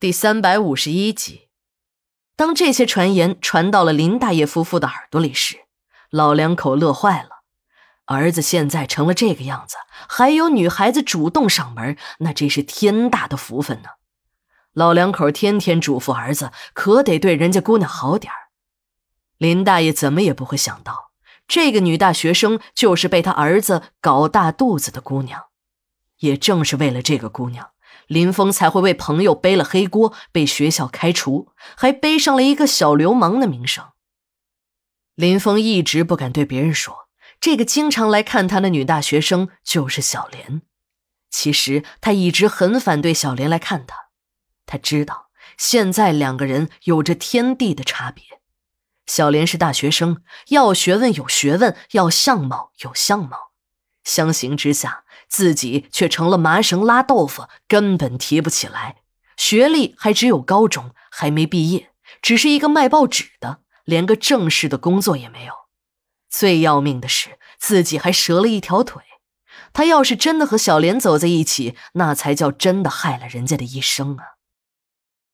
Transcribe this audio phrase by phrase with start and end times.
[0.00, 1.48] 第三百五十一集，
[2.36, 5.64] 当这些传言传到了林大爷夫妇的耳朵里时，
[6.08, 7.42] 老两口乐坏了。
[8.04, 9.74] 儿子现在成了这个样子，
[10.08, 13.88] 还有女孩子主动上门，那真是天大的福分呢。
[14.72, 18.38] 老两口天天嘱咐儿子，可得对人家姑娘好点儿。
[19.36, 21.10] 林大爷怎么也不会想到，
[21.48, 25.46] 这个女大学生就是被他儿子搞大肚子的姑娘。
[26.18, 27.70] 也正是为了这个姑娘。
[28.08, 33.84] 林峰才会为朋友背了黑锅，被学校开除，还背上了一个小流氓的名声。
[35.14, 37.08] 林峰一直不敢对别人说，
[37.38, 40.62] 这个经常来看他的女大学生就是小莲。
[41.30, 43.96] 其实他一直很反对小莲来看他，
[44.64, 45.26] 他知道
[45.58, 48.24] 现在两个人有着天地的差别。
[49.04, 53.47] 小莲是大学生，要学问有学问，要相貌有相貌，
[54.08, 55.04] 相形之下。
[55.28, 58.96] 自己却成了麻绳拉豆腐，根本提不起来。
[59.36, 61.90] 学历还只有高中，还没毕业，
[62.22, 65.52] 只是一个卖报纸的，连个正式的工作也没有。
[66.30, 69.02] 最要命的是，自己还折了一条腿。
[69.74, 74.38] 他要是真的和小莲走在一起，那才叫真的害了人家的一生啊！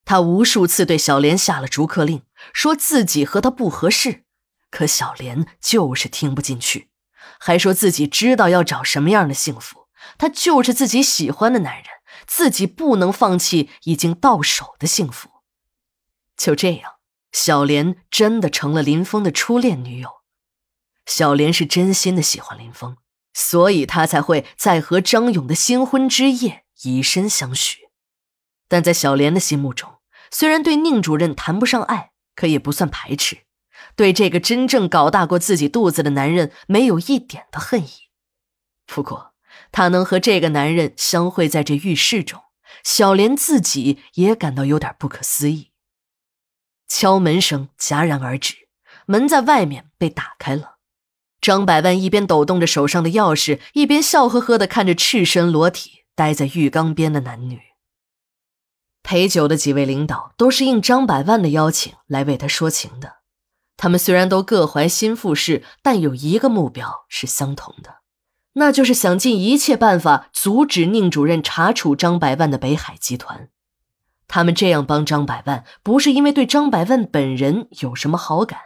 [0.05, 4.25] 他无数次对小莲下了逐客令，说自己和他不合适，
[4.71, 6.89] 可小莲就是听不进去，
[7.39, 9.85] 还说自己知道要找什么样的幸福。
[10.19, 11.85] 他就是自己喜欢的男人，
[12.27, 15.31] 自己不能放弃已经到手的幸福。
[16.37, 16.95] 就这样，
[17.33, 20.09] 小莲真的成了林峰的初恋女友。
[21.07, 22.97] 小莲是真心的喜欢林峰，
[23.33, 27.89] 所以她才会在和张勇的新婚之夜以身相许。
[28.69, 29.99] 但在小莲的心目中，
[30.31, 33.39] 虽然对宁主任谈不上爱，可也不算排斥，
[33.97, 37.91] 对这个真正搞大过自己肚子的男人没有一点的恨意。
[38.87, 39.33] 不过，
[39.73, 42.41] 他能和这个男人相会在这浴室中，
[42.83, 45.71] 小莲自己也感到有点不可思议。
[46.87, 48.55] 敲门声戛然而止，
[49.07, 50.77] 门在外面被打开了。
[51.41, 57.61] 张百万一边抖动着手上的钥匙，一边笑呵呵地看着赤身裸体待在浴缸边的男女。
[59.03, 63.17] 陪酒的几位领导都是应张百万的邀请来为他说情的。
[63.85, 67.97] 他们虽然都各怀心腹事，但有一个目标是相同的。
[68.55, 73.51] 那就是想尽一切办法阻止宁主任查处张百万的北海集团。
[74.27, 78.59] 他们这样帮张百万，不是因为对张百万本人有什么好感，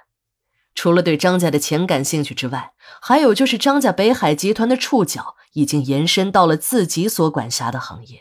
[0.76, 2.70] 除了对张家的钱感兴趣之外，
[3.02, 8.20] 还有就是张家北海集团的触角已经延伸到了自己所管辖的行业，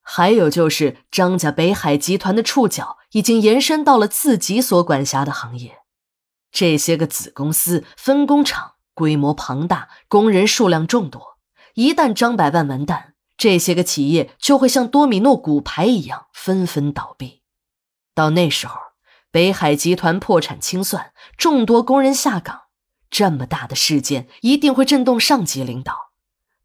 [0.00, 5.78] 还有就是张家北海集团的触角已经延伸到了自己所管辖的行业，
[6.52, 8.74] 这些个子公司、分工厂。
[8.92, 11.38] 规模庞大，工人数量众多。
[11.72, 17.40] 一旦张百万完蛋，这些个企业就会像多米诺骨牌一样纷纷倒闭。
[18.14, 18.78] 到那时候，
[19.30, 22.62] 北海集团破产清算，众多工人下岗，
[23.08, 26.10] 这么大的事件一定会震动上级领导。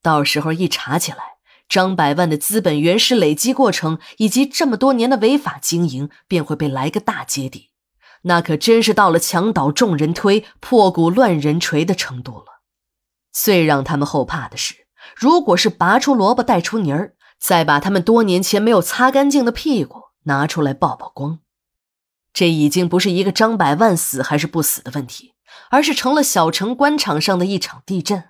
[0.01, 1.35] 到时候一查起来，
[1.69, 7.69] 张百万的资本原始累积过程以及这么多年的违法经营，便会被来个大揭底。
[8.27, 12.61] 那可真是到了墙倒众人推、破鼓乱人锤的程度了。
[13.31, 21.39] 最让他们后怕的是，如果是拔出萝卜带出泥儿，再把他们多年前没有擦干净的屁股拿出来曝曝光，
[22.33, 25.33] 这已经不是一个张百万死还是不死的问题，
[25.69, 28.29] 而是成了小城官场上的一场地震。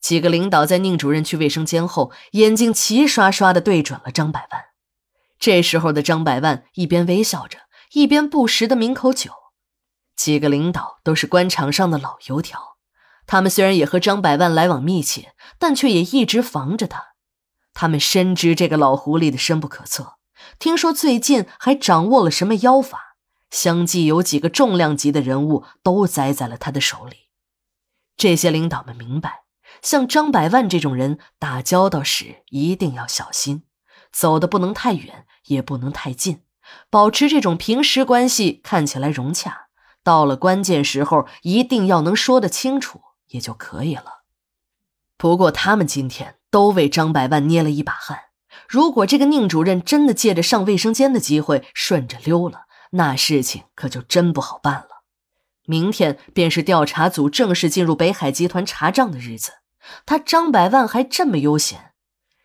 [0.00, 4.64] 几个领导在宁主任去卫生间后，眼睛齐刷刷地对准了张百万。
[5.38, 7.58] 这时候的张百万一边微笑着。
[7.94, 9.30] 一边不时的抿口酒，
[10.16, 12.76] 几个领导都是官场上的老油条，
[13.24, 17.14] 他们虽然也和张百万来往密切，但却也一直防着他。
[17.72, 20.14] 他们深知这个老狐狸的深不可测，
[20.58, 23.16] 听说最近还掌握了什么妖法，
[23.52, 27.28] 相继有几个重量级的人物都栽在了他的手里。
[28.16, 29.44] 这些领导们明白，
[29.82, 33.62] 像张百万这种人打交道时一定要小心，
[34.10, 36.40] 走的不能太远，也不能太近。
[36.90, 39.68] 保持这种平时关系看起来融洽，
[40.02, 44.22] 到了关键时候一定要能说得清楚也就可以了。
[45.16, 48.18] 不过他们今天都为张百万捏了一把汗。
[48.68, 52.62] 如果这个宁主任真的借着上卫生间的机会顺着溜了，
[52.92, 54.88] 那事情可就真不好办了。
[55.66, 59.52] 明天便是调查组正式进入北海集团查账的日子，
[60.04, 61.92] 他张百万还这么悠闲，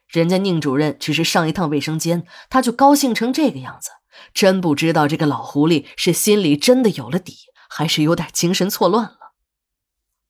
[0.08, 3.92] 人家宁主任只是上一趟卫生间，他就高兴成这个样子。
[4.34, 7.36] 真不知道这个老狐狸是心里真的有了底，
[7.70, 9.34] 还是有点精神错乱了。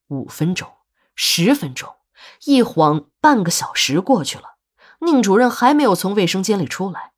[0.07, 0.68] 五分钟，
[1.15, 1.95] 十分钟，
[2.45, 4.56] 一晃半个小时过去了，
[5.01, 7.12] 宁主任还没有从卫生间里出来。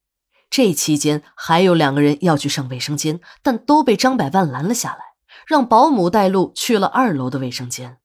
[0.50, 5.13] 这期间还有两个人要去上卫生间，但都被张百万拦了下来，
[5.47, 8.00] 让保姆带路去了二楼的卫生间。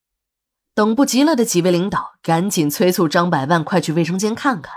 [0.72, 4.72] 等不及了的几位领导赶紧催促张百万快去卫生间看看。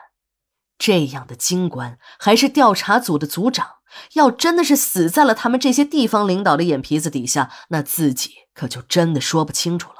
[0.79, 3.67] 这样的京官还是调查组的组长，
[4.13, 9.95] 要真的是死在了他们这些地方领导的眼皮子底下，那自己可就真的说不清楚了。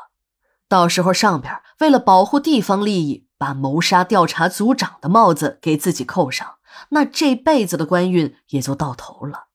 [0.70, 6.56] 到时候上边为了保护地方利益，把谋杀调查组长的帽子给自己扣上，
[6.90, 9.49] 那这辈子的官运也就到头了。